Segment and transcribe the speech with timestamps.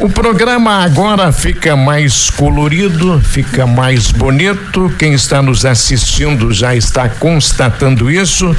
[0.00, 4.92] O programa agora fica mais colorido, fica mais bonito.
[4.98, 8.56] Quem está nos assistindo já está constatando isso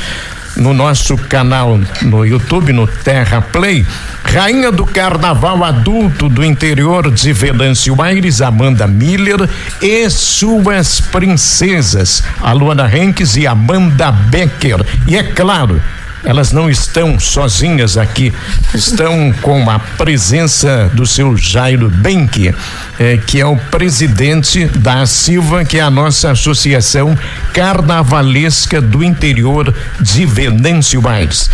[0.55, 3.85] no nosso canal no YouTube, no Terra Play.
[4.23, 9.49] Rainha do Carnaval Adulto do interior de Venâncio Aires, Amanda Miller
[9.81, 12.89] e suas princesas, a Luana
[13.35, 14.85] e Amanda Becker.
[15.05, 15.81] E é claro,
[16.25, 18.33] elas não estão sozinhas aqui,
[18.73, 22.53] estão com a presença do seu Jairo Benck,
[22.99, 27.17] eh, que é o presidente da Silva, que é a nossa associação
[27.53, 31.49] carnavalesca do interior de Venâncio Aires.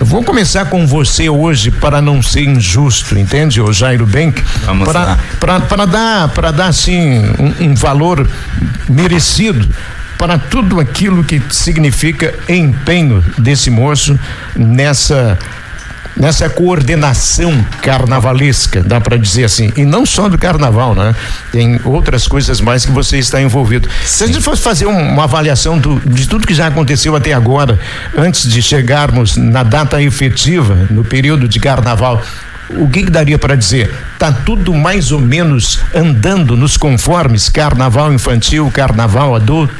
[0.00, 4.42] Eu vou começar com você hoje para não ser injusto, entende, o Jairo Benck?
[4.64, 5.18] Vamos lá.
[5.38, 8.28] Para dar, para dar assim um, um valor
[8.88, 9.68] merecido
[10.24, 14.18] para tudo aquilo que significa empenho desse moço
[14.56, 15.38] nessa
[16.16, 21.14] nessa coordenação carnavalesca, dá para dizer assim, e não só do carnaval, né?
[21.52, 23.86] Tem outras coisas mais que você está envolvido.
[24.06, 27.34] Se a gente fosse fazer um, uma avaliação do, de tudo que já aconteceu até
[27.34, 27.78] agora,
[28.16, 32.22] antes de chegarmos na data efetiva, no período de carnaval,
[32.70, 33.92] o que, que daria para dizer?
[34.18, 39.74] Tá tudo mais ou menos andando nos conformes carnaval infantil, carnaval adulto?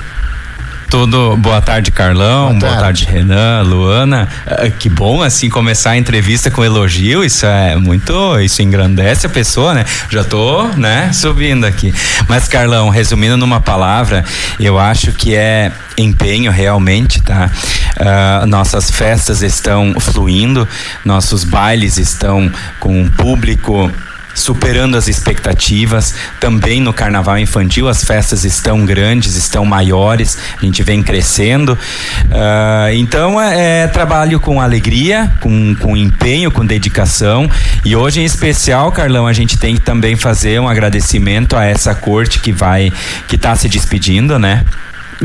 [0.90, 2.48] Tudo, boa tarde, Carlão.
[2.48, 4.28] Boa tarde, boa tarde Renan, Luana.
[4.46, 7.24] Uh, que bom assim começar a entrevista com elogio.
[7.24, 9.84] Isso é muito, isso engrandece a pessoa, né?
[10.08, 11.92] Já tô, né, subindo aqui.
[12.28, 14.24] Mas Carlão, resumindo numa palavra,
[14.60, 17.50] eu acho que é empenho realmente, tá?
[17.96, 20.68] Uh, nossas festas estão fluindo,
[21.04, 23.90] nossos bailes estão com um público
[24.34, 26.14] superando as expectativas.
[26.40, 31.72] Também no carnaval infantil as festas estão grandes, estão maiores, a gente vem crescendo.
[31.72, 37.48] Uh, então é, é, trabalho com alegria, com, com empenho, com dedicação.
[37.84, 41.94] E hoje em especial, Carlão, a gente tem que também fazer um agradecimento a essa
[41.94, 42.92] corte que vai,
[43.28, 44.64] que está se despedindo, né?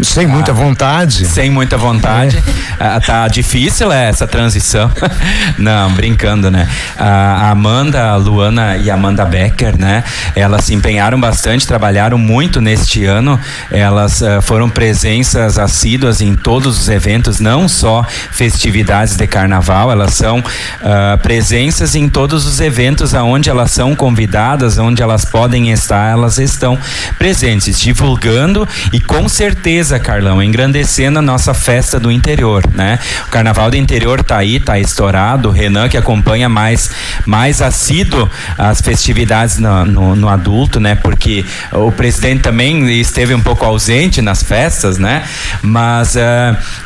[0.04, 1.26] Sem muita ah, vontade.
[1.26, 2.38] Sem muita vontade.
[2.38, 2.70] É.
[2.80, 4.92] Ah, tá difícil é, essa transição.
[5.58, 6.68] Não, brincando, né?
[6.98, 10.04] A Amanda, a Luana e a Amanda Becker, né?
[10.36, 13.40] Elas se empenharam bastante, trabalharam muito neste ano.
[13.72, 20.14] Elas uh, foram presenças assíduas em todos os eventos, não só festividades de carnaval, elas
[20.14, 26.12] são uh, presenças em todos os eventos aonde elas são convidadas, onde elas podem estar,
[26.12, 26.78] elas estão
[27.18, 33.00] presentes, divulgando e com certeza certeza, Carlão, engrandecendo a nossa festa do interior, né?
[33.28, 35.50] O carnaval do interior tá aí, tá estourado.
[35.50, 36.92] O Renan que acompanha mais,
[37.26, 40.96] mais assíduo as festividades no, no, no adulto, né?
[40.96, 45.24] Porque o presidente também esteve um pouco ausente nas festas, né?
[45.62, 46.20] Mas uh,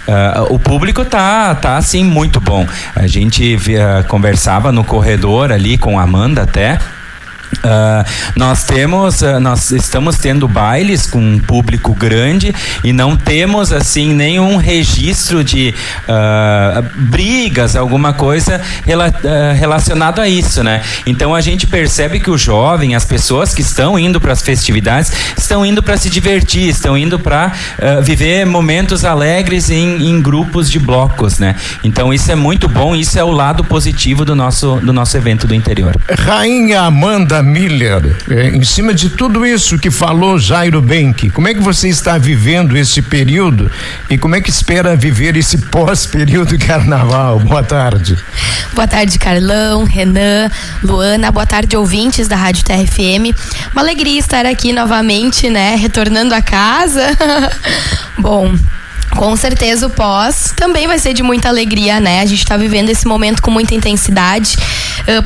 [0.08, 2.68] uh, o público tá, tá assim muito bom.
[2.96, 6.78] A gente uh, conversava no corredor ali com a Amanda até.
[7.60, 8.04] Uh,
[8.36, 12.54] nós temos, uh, nós estamos tendo bailes com um público grande
[12.84, 15.74] e não temos assim nenhum registro de
[16.08, 19.14] uh, brigas, alguma coisa rela
[19.56, 20.82] relacionado a isso, né?
[21.06, 25.12] Então a gente percebe que o jovem, as pessoas que estão indo para as festividades,
[25.38, 27.52] estão indo para se divertir, estão indo para
[28.02, 31.56] viver momentos alegres em, em grupos de blocos, né?
[31.84, 35.46] Então isso é muito bom, isso é o lado positivo do nosso do nosso evento
[35.48, 35.96] do interior.
[36.10, 41.54] Rainha Amanda Miller, é, em cima de tudo isso que falou Jairo Benck, como é
[41.54, 43.70] que você está vivendo esse período
[44.10, 47.40] e como é que espera viver esse pós-período carnaval?
[47.40, 48.18] Boa tarde.
[48.74, 50.50] Boa tarde, Carlão, Renan,
[50.84, 53.36] Luana, boa tarde, ouvintes da Rádio TRFM.
[53.72, 55.76] Uma alegria estar aqui novamente, né?
[55.76, 57.04] Retornando a casa.
[58.18, 58.56] Bom,
[59.16, 62.22] com certeza o pós também vai ser de muita alegria, né?
[62.22, 64.58] A gente está vivendo esse momento com muita intensidade,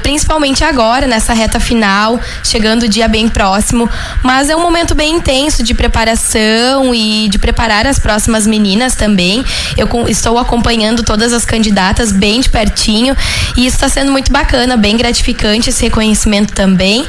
[0.04, 3.90] principalmente agora, nessa reta final, chegando o dia bem próximo.
[4.24, 9.44] Mas é um momento bem intenso de preparação e de preparar as próximas meninas também.
[9.78, 13.16] Eu estou acompanhando todas as candidatas bem de pertinho
[13.56, 17.06] e isso está sendo muito bacana, bem gratificante esse reconhecimento também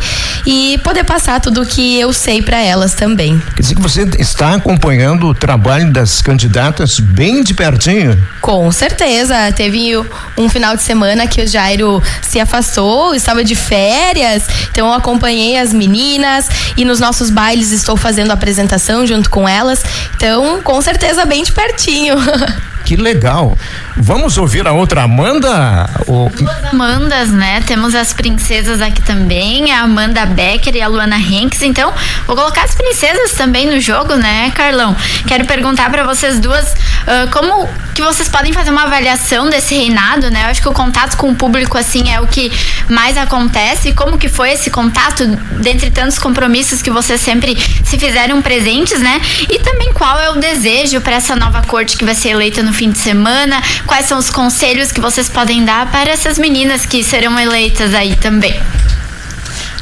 [0.46, 3.42] e poder passar tudo o que eu sei para elas também.
[3.56, 6.67] Quer dizer que você está acompanhando o trabalho das candidatas
[7.00, 8.18] bem de pertinho.
[8.40, 9.52] Com certeza.
[9.52, 9.96] Teve
[10.36, 15.58] um final de semana que o Jairo se afastou, estava de férias, então eu acompanhei
[15.58, 19.82] as meninas e nos nossos bailes estou fazendo apresentação junto com elas.
[20.16, 22.14] Então, com certeza, bem de pertinho.
[22.88, 23.54] que legal.
[23.98, 25.90] Vamos ouvir a outra Amanda?
[26.06, 26.30] O...
[26.30, 27.62] Duas Amandas, né?
[27.66, 31.60] Temos as princesas aqui também, a Amanda Becker e a Luana Henks.
[31.60, 31.92] Então,
[32.26, 34.96] vou colocar as princesas também no jogo, né, Carlão?
[35.26, 40.30] Quero perguntar para vocês duas uh, como que vocês podem fazer uma avaliação desse reinado,
[40.30, 40.44] né?
[40.44, 42.50] Eu acho que o contato com o público, assim, é o que
[42.88, 43.92] mais acontece.
[43.92, 45.26] Como que foi esse contato,
[45.60, 49.20] dentre tantos compromissos que vocês sempre se fizeram presentes, né?
[49.50, 52.77] E também qual é o desejo para essa nova corte que vai ser eleita no
[52.78, 53.60] fim de semana?
[53.86, 58.14] Quais são os conselhos que vocês podem dar para essas meninas que serão eleitas aí
[58.14, 58.54] também?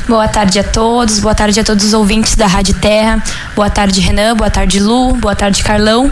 [0.09, 3.23] Boa tarde a todos, boa tarde a todos os ouvintes da Rádio Terra.
[3.55, 6.11] Boa tarde, Renan, boa tarde, Lu, boa tarde, Carlão.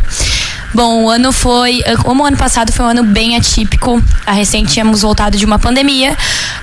[0.74, 4.72] Bom, o ano foi, como o ano passado foi um ano bem atípico, a recente
[4.72, 6.16] tínhamos voltado de uma pandemia,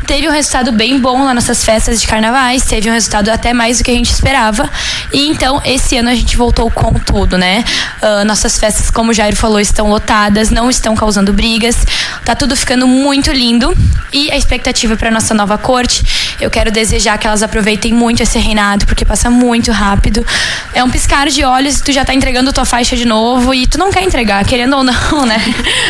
[0.06, 3.78] teve um resultado bem bom nas nossas festas de carnavais, teve um resultado até mais
[3.78, 4.70] do que a gente esperava.
[5.14, 7.64] E então, esse ano a gente voltou com tudo, né?
[8.02, 11.78] Uh, nossas festas, como o Jairo falou, estão lotadas, não estão causando brigas,
[12.26, 13.74] tá tudo ficando muito lindo.
[14.12, 18.38] E a expectativa para nossa nova corte, eu quero desejar que elas aproveitem muito esse
[18.38, 20.26] reinado, porque passa muito rápido.
[20.74, 23.78] É um piscar de olhos tu já tá entregando tua faixa de novo e tu
[23.78, 25.38] não quer entregar, querendo ou não, né?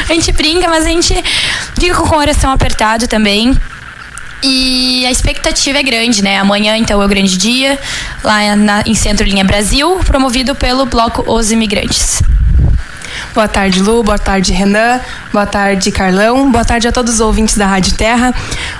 [0.09, 1.13] A gente brinca, mas a gente
[1.79, 3.57] fica com o coração apertado também.
[4.43, 6.39] E a expectativa é grande, né?
[6.39, 7.77] Amanhã, então, é o grande dia,
[8.23, 12.23] lá na, em Centro Linha Brasil, promovido pelo Bloco Os Imigrantes.
[13.33, 14.03] Boa tarde, Lu.
[14.03, 14.99] Boa tarde, Renan.
[15.31, 16.51] Boa tarde, Carlão.
[16.51, 18.33] Boa tarde a todos os ouvintes da Rádio Terra.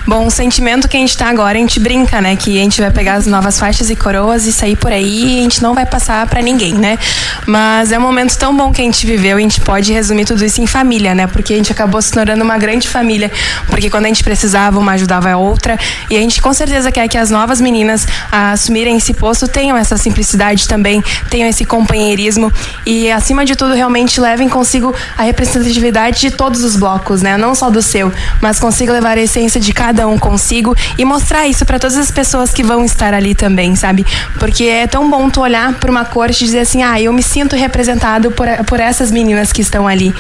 [0.08, 2.36] Bom, o sentimento que a gente está agora, a gente brinca, né?
[2.36, 5.40] Que a gente vai pegar as novas faixas e coroas e sair por aí e
[5.40, 6.98] a gente não vai passar para ninguém, né?
[7.46, 10.26] Mas é um momento tão bom que a gente viveu e a gente pode resumir
[10.26, 11.28] tudo isso em família, né?
[11.28, 13.32] Porque a gente acabou se tornando uma grande família.
[13.68, 15.78] Porque quando a gente precisava, uma ajudava a outra.
[16.10, 19.78] E a gente com certeza quer que as novas meninas a assumirem esse posto tenham
[19.78, 22.52] essa simplicidade também, tenham esse companheirismo
[22.86, 27.38] e, acima de tudo, realmente levem consigo a representatividade de todos os blocos, né?
[27.38, 28.12] Não só do seu,
[28.42, 32.12] mas consigo levar a essência de cada um consigo e mostrar isso para todas as
[32.12, 34.06] pessoas que vão estar ali também, sabe?
[34.40, 37.24] Porque é tão bom tu olhar para uma corte e dizer assim: "Ah, eu me
[37.24, 40.14] sinto representado por, por essas meninas que estão ali".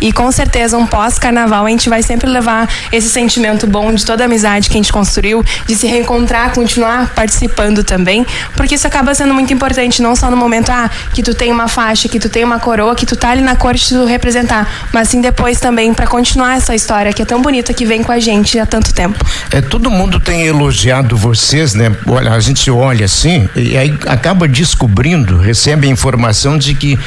[0.00, 4.24] E com certeza, um pós-carnaval, a gente vai sempre levar esse sentimento bom de toda
[4.24, 8.26] a amizade que a gente construiu, de se reencontrar, continuar participando também,
[8.56, 11.68] porque isso acaba sendo muito importante, não só no momento, ah, que tu tem uma
[11.68, 15.08] faixa, que tu tem uma coroa, que tu tá ali na corte tu representar, mas
[15.08, 18.18] sim depois também para continuar essa história que é tão bonita que vem com a
[18.18, 19.24] gente há tanto tempo.
[19.50, 21.94] É, todo mundo tem elogiado vocês, né?
[22.06, 26.98] Olha, a gente olha assim e aí acaba descobrindo, recebe a informação de que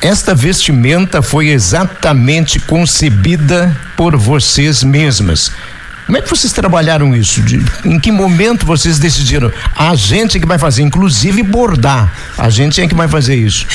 [0.00, 5.50] esta vestimenta foi exatamente concebida por vocês mesmas.
[6.06, 7.42] Como é que vocês trabalharam isso?
[7.42, 9.52] De, em que momento vocês decidiram?
[9.76, 12.10] A gente é que vai fazer, inclusive bordar.
[12.38, 13.66] A gente é que vai fazer isso.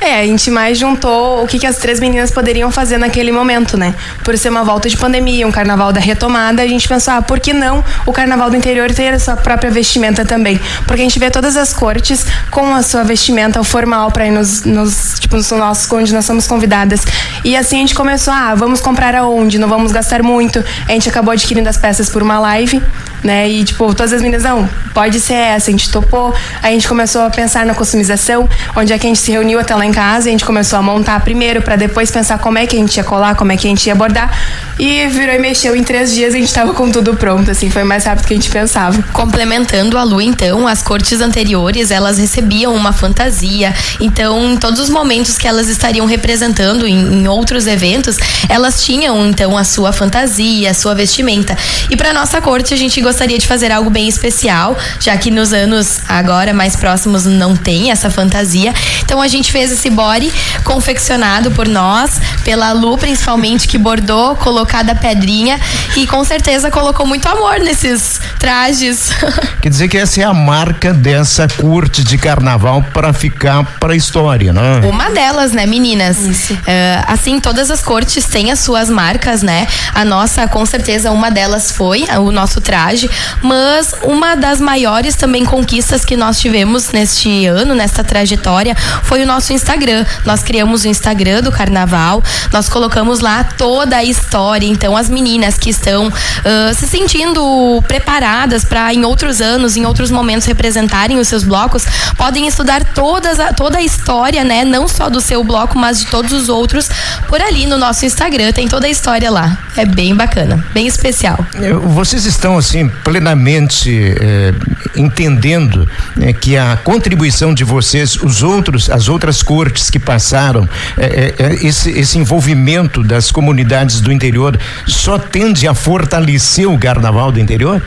[0.00, 3.78] É, a gente mais juntou o que, que as três meninas poderiam fazer naquele momento,
[3.78, 3.94] né?
[4.22, 7.40] Por ser uma volta de pandemia, um carnaval da retomada, a gente pensou, ah, por
[7.40, 10.60] que não o carnaval do interior ter a sua própria vestimenta também?
[10.86, 14.64] Porque a gente vê todas as cortes com a sua vestimenta formal para ir nos,
[14.64, 17.02] nos, tipo, nos nossos, onde nós somos convidadas.
[17.42, 19.58] E assim a gente começou, ah, vamos comprar aonde?
[19.58, 20.62] Não vamos gastar muito.
[20.86, 22.82] A gente acabou adquirindo as peças por uma live,
[23.24, 23.48] né?
[23.48, 25.70] E, tipo, todas as meninas, não, pode ser essa.
[25.70, 26.34] A gente topou.
[26.62, 29.58] Aí a gente começou a pensar na customização, onde é que a gente se reuniu
[29.58, 32.66] até lá em casa, a gente começou a montar primeiro para depois pensar como é
[32.66, 34.30] que a gente ia colar, como é que a gente ia abordar.
[34.78, 37.82] E virou e mexeu em três dias a gente estava com tudo pronto, assim, foi
[37.82, 39.02] mais rápido que a gente pensava.
[39.12, 43.74] Complementando a Lu, então, as cortes anteriores, elas recebiam uma fantasia.
[44.00, 48.18] Então, em todos os momentos que elas estariam representando em, em outros eventos,
[48.48, 51.56] elas tinham, então, a sua fantasia, a sua vestimenta.
[51.88, 55.52] E para nossa corte, a gente gostaria de fazer algo bem especial, já que nos
[55.54, 58.74] anos agora mais próximos não tem essa fantasia.
[59.02, 60.32] Então, a gente fez esse body
[60.64, 65.60] confeccionado por nós, pela Lu principalmente, que bordou, colocou cada pedrinha
[65.94, 69.10] e com certeza colocou muito amor nesses trajes.
[69.60, 73.96] Quer dizer que essa é a marca dessa corte de carnaval para ficar para a
[73.96, 74.80] história, né?
[74.88, 76.18] Uma delas, né, meninas?
[76.18, 76.54] Isso.
[76.54, 76.58] Uh,
[77.06, 79.68] assim, todas as cortes têm as suas marcas, né?
[79.94, 83.10] A nossa, com certeza, uma delas foi o nosso traje,
[83.42, 89.26] mas uma das maiores também conquistas que nós tivemos neste ano, nesta trajetória, foi o
[89.26, 90.06] nosso Instagram Instagram.
[90.24, 94.66] Nós criamos o Instagram do carnaval, nós colocamos lá toda a história.
[94.66, 100.10] Então, as meninas que estão uh, se sentindo preparadas para em outros anos, em outros
[100.10, 101.84] momentos representarem os seus blocos,
[102.16, 104.64] podem estudar todas a, toda a história, né?
[104.64, 106.88] Não só do seu bloco, mas de todos os outros
[107.28, 108.52] por ali no nosso Instagram.
[108.52, 109.58] Tem toda a história lá.
[109.76, 111.44] É bem bacana, bem especial.
[111.82, 114.54] Vocês estão assim plenamente eh,
[114.94, 115.88] entendendo
[116.20, 121.06] eh, que a contribuição de vocês, os outros, as outras coisas cortes que passaram, é,
[121.06, 127.32] é, é, esse, esse envolvimento das comunidades do interior só tende a fortalecer o carnaval
[127.32, 127.82] do interior?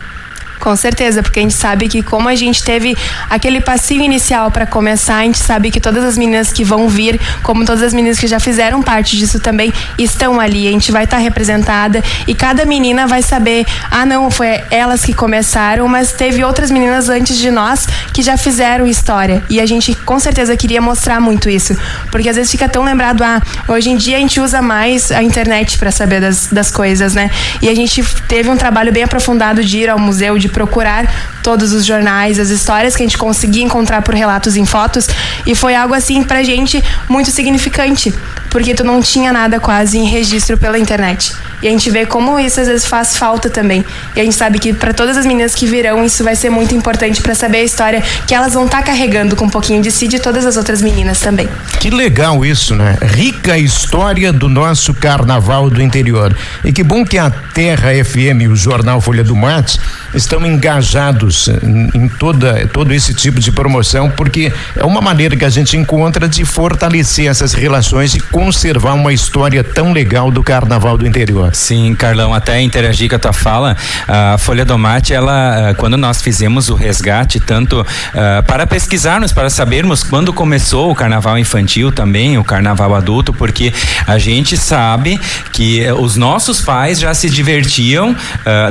[0.60, 2.96] Com certeza, porque a gente sabe que como a gente teve
[3.30, 7.20] aquele passinho inicial para começar, a gente sabe que todas as meninas que vão vir,
[7.44, 10.68] como todas as meninas que já fizeram parte disso também, estão ali.
[10.68, 15.06] A gente vai estar tá representada e cada menina vai saber, ah, não, foi elas
[15.06, 19.42] que começaram, mas teve outras meninas antes de nós que já fizeram história.
[19.50, 21.78] E a gente com certeza queria mostrar muito isso,
[22.12, 25.24] porque às vezes fica tão lembrado, ah, hoje em dia a gente usa mais a
[25.24, 27.32] internet para saber das, das coisas, né?
[27.62, 31.72] E a gente teve um trabalho bem aprofundado de ir ao museu, de procurar todos
[31.74, 35.08] os jornais, as histórias que a gente conseguia encontrar por relatos em fotos,
[35.46, 38.14] e foi algo assim pra gente muito significante,
[38.50, 41.34] porque tu não tinha nada quase em registro pela internet.
[41.62, 43.84] E a gente vê como isso às vezes faz falta também.
[44.16, 46.74] E a gente sabe que para todas as meninas que virão, isso vai ser muito
[46.74, 49.92] importante para saber a história que elas vão estar tá carregando com um pouquinho de
[49.92, 51.50] si de todas as outras meninas também.
[51.80, 52.98] Que legal isso, né?
[53.02, 56.36] Rica história do nosso carnaval do interior.
[56.64, 59.78] E que bom que a Terra FM e o jornal Folha do Mato
[60.14, 65.46] estão engajados em, em toda todo esse tipo de promoção, porque é uma maneira que
[65.46, 70.98] a gente encontra de fortalecer essas relações e conservar uma história tão legal do carnaval
[70.98, 71.54] do interior.
[71.54, 73.76] Sim, Carlão, até interagir com a tua fala,
[74.08, 79.50] a Folha do Mate, ela, quando nós fizemos o resgate, tanto uh, para pesquisarmos, para
[79.50, 83.74] sabermos quando começou o carnaval infantil também, o carnaval adulto, porque
[84.08, 85.20] a gente sabe
[85.52, 88.16] que os nossos pais já se divertiam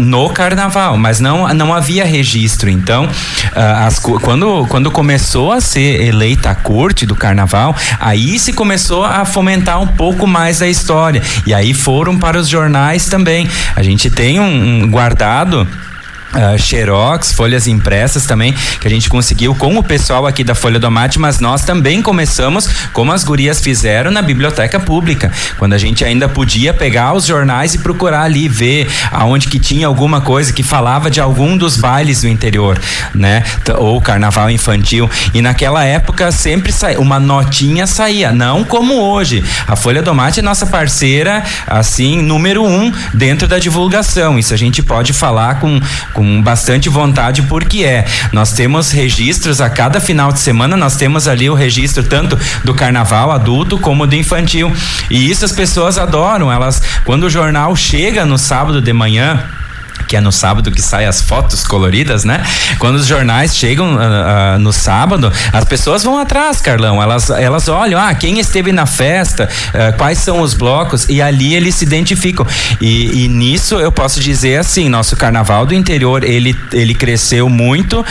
[0.01, 2.71] no carnaval, mas não, não havia registro.
[2.71, 3.07] Então,
[3.55, 9.27] as, quando, quando começou a ser eleita a corte do carnaval, aí se começou a
[9.27, 11.23] fomentar um pouco mais a história.
[11.47, 13.49] E aí foram para os jornais também.
[13.75, 15.67] A gente tem um, um guardado
[16.29, 20.79] Uh, xerox, folhas impressas também, que a gente conseguiu com o pessoal aqui da Folha
[20.79, 25.79] do Mate, mas nós também começamos, como as gurias fizeram, na biblioteca pública, quando a
[25.79, 30.53] gente ainda podia pegar os jornais e procurar ali, ver aonde que tinha alguma coisa
[30.53, 32.79] que falava de algum dos bailes do interior,
[33.15, 33.43] né?
[33.79, 35.11] Ou carnaval infantil.
[35.33, 39.43] E naquela época sempre saía, uma notinha saía, não como hoje.
[39.67, 44.39] A Folha do Mate é nossa parceira, assim, número um dentro da divulgação.
[44.39, 45.81] Isso a gente pode falar com
[46.19, 48.05] com bastante vontade, porque é.
[48.33, 52.75] Nós temos registros a cada final de semana, nós temos ali o registro tanto do
[52.75, 54.73] carnaval adulto como do infantil.
[55.09, 56.51] E isso as pessoas adoram.
[56.51, 59.45] Elas, quando o jornal chega no sábado de manhã,
[60.09, 62.43] que é no sábado que saem as fotos coloridas, né?
[62.79, 67.01] Quando os jornais chegam uh, uh, no sábado, as pessoas vão atrás, Carlão.
[67.03, 71.55] Elas, elas olham, ah, quem esteve na festa, uh, quais são os blocos, e ali
[71.55, 72.47] eles se identificam.
[72.81, 78.05] E, e, nisso eu posso dizer assim, nosso carnaval do interior, ele, ele cresceu muito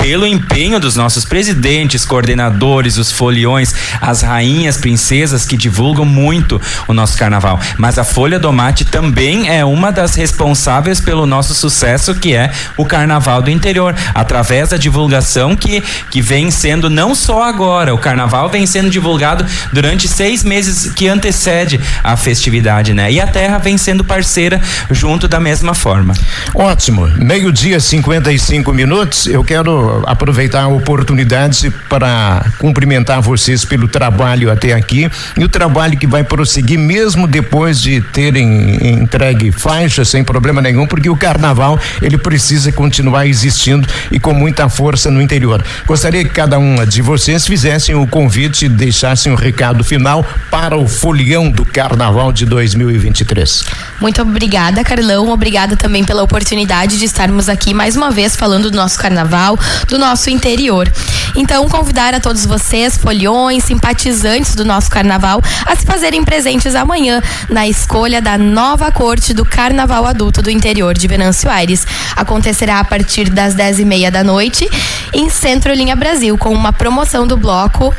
[0.00, 6.94] pelo empenho dos nossos presidentes, coordenadores, os foliões, as rainhas, princesas que divulgam muito o
[6.94, 7.60] nosso carnaval.
[7.76, 12.50] Mas a Folha do Mate também é uma das responsáveis pelo nosso sucesso, que é
[12.78, 17.98] o carnaval do interior, através da divulgação que, que vem sendo não só agora, o
[17.98, 23.12] carnaval vem sendo divulgado durante seis meses que antecede a festividade, né?
[23.12, 26.14] E a Terra vem sendo parceira junto da mesma forma.
[26.54, 27.06] Ótimo.
[27.18, 29.26] Meio-dia, 55 minutos.
[29.26, 35.98] Eu quero aproveitar a oportunidade para cumprimentar vocês pelo trabalho até aqui e o trabalho
[35.98, 41.78] que vai prosseguir mesmo depois de terem entregue faixa sem problema nenhum, porque o carnaval
[42.00, 45.64] ele precisa continuar existindo e com muita força no interior.
[45.86, 50.76] Gostaria que cada uma de vocês fizessem o convite e deixassem o recado final para
[50.76, 53.89] o folião do carnaval de 2023.
[54.00, 55.28] Muito obrigada, Carlão.
[55.28, 59.98] Obrigada também pela oportunidade de estarmos aqui mais uma vez falando do nosso carnaval, do
[59.98, 60.90] nosso interior.
[61.36, 67.22] Então, convidar a todos vocês, foliões, simpatizantes do nosso carnaval, a se fazerem presentes amanhã
[67.48, 71.86] na escolha da nova corte do Carnaval Adulto do interior de Venâncio Aires.
[72.16, 74.68] Acontecerá a partir das dez e meia da noite
[75.12, 77.94] em Centro Linha Brasil, com uma promoção do bloco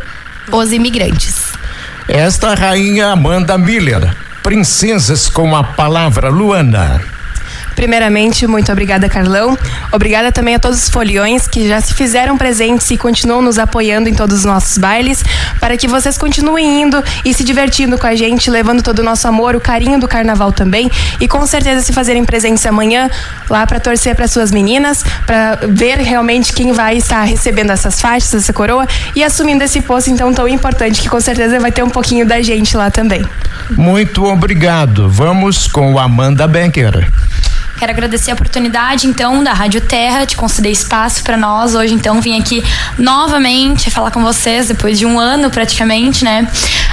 [0.51, 1.51] Os Imigrantes.
[2.07, 4.30] Esta rainha Amanda Miller.
[4.43, 7.20] Princesas com a palavra Luana.
[7.75, 9.57] Primeiramente, muito obrigada, Carlão.
[9.91, 14.09] Obrigada também a todos os foliões que já se fizeram presentes e continuam nos apoiando
[14.09, 15.23] em todos os nossos bailes,
[15.59, 19.27] para que vocês continuem indo e se divertindo com a gente, levando todo o nosso
[19.27, 23.09] amor, o carinho do carnaval também, e com certeza se fazerem presentes amanhã
[23.49, 28.33] lá para torcer para suas meninas, para ver realmente quem vai estar recebendo essas faixas,
[28.33, 31.89] essa coroa e assumindo esse posto então tão importante que com certeza vai ter um
[31.89, 33.25] pouquinho da gente lá também.
[33.71, 35.09] Muito obrigado.
[35.09, 37.09] Vamos com Amanda Becker.
[37.81, 41.73] Quero agradecer a oportunidade, então, da Rádio Terra de conceder espaço para nós.
[41.73, 42.63] Hoje, então, vim aqui
[42.95, 46.47] novamente falar com vocês, depois de um ano praticamente, né?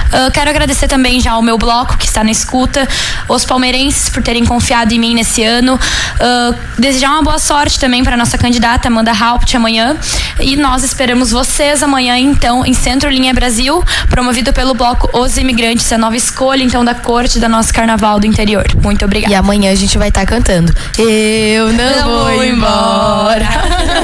[0.09, 2.87] Uh, quero agradecer também já ao meu bloco que está na escuta,
[3.27, 5.75] os palmeirenses por terem confiado em mim nesse ano.
[5.75, 9.95] Uh, desejar uma boa sorte também para nossa candidata Amanda Haupt amanhã.
[10.39, 15.91] E nós esperamos vocês amanhã, então, em Centro Linha Brasil, promovido pelo bloco Os Imigrantes,
[15.91, 18.65] a nova escolha, então, da corte da nosso carnaval do interior.
[18.81, 19.31] Muito obrigada.
[19.33, 20.73] E amanhã a gente vai estar tá cantando.
[20.97, 23.47] Eu não, não vou embora.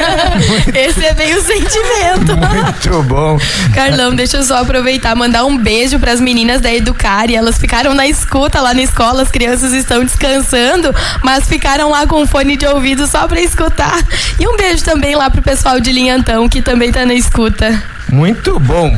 [0.73, 2.37] Esse é bem o sentimento.
[2.37, 3.37] Muito bom.
[3.73, 7.29] Carlão, deixa eu só aproveitar, mandar um beijo para as meninas da Educar.
[7.29, 12.05] E elas ficaram na escuta lá na escola, as crianças estão descansando, mas ficaram lá
[12.05, 14.03] com fone de ouvido só para escutar.
[14.39, 17.81] E um beijo também lá pro pessoal de Linhantão, que também tá na escuta.
[18.11, 18.95] Muito bom.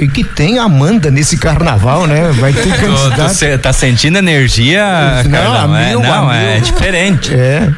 [0.00, 2.30] E que tem Amanda nesse carnaval, né?
[2.32, 3.28] Vai ter candidato.
[3.28, 5.76] Você tá sentindo energia, não, Carlão?
[5.76, 7.32] É, não, é diferente.
[7.34, 7.68] É.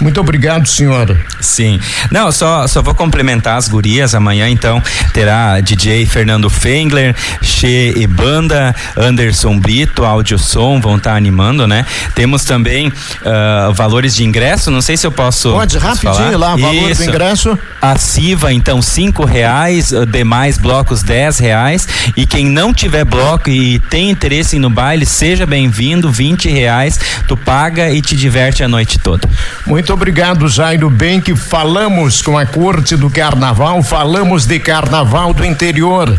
[0.00, 1.18] Muito obrigado, senhora.
[1.40, 1.80] Sim.
[2.10, 4.14] Não, só, só vou complementar as gurias.
[4.14, 11.12] Amanhã, então, terá DJ Fernando Fengler, Che e Banda, Anderson Brito, Áudio Som, vão estar
[11.12, 11.86] tá animando, né?
[12.14, 15.52] Temos também uh, valores de ingresso, não sei se eu posso.
[15.52, 16.36] Pode, rapidinho falar.
[16.36, 17.02] lá, valor Isso.
[17.02, 17.58] do ingresso.
[17.80, 21.88] A Siva, então, cinco reais, demais blocos, dez reais.
[22.16, 26.98] E quem não tiver bloco e tem interesse no baile, seja bem-vindo, vinte reais.
[27.26, 29.28] Tu paga e te diverte a noite toda.
[29.66, 30.90] Muito muito obrigado, Jairo.
[30.90, 36.18] Bem que falamos com a corte do carnaval, falamos de carnaval do interior.